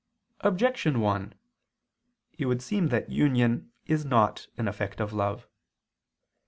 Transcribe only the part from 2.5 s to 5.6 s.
seem that union is not an effect of love.